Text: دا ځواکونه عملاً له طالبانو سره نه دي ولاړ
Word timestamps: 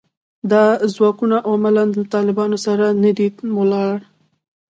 دا 0.51 0.63
ځواکونه 0.95 1.37
عملاً 1.49 1.83
له 1.97 2.03
طالبانو 2.15 2.57
سره 2.65 2.85
نه 3.03 3.11
دي 3.17 3.27
ولاړ 3.59 3.97